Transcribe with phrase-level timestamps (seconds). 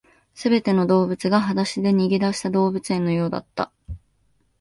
[0.33, 3.71] 全ての動物が裸足で逃げ出した動物園のようだった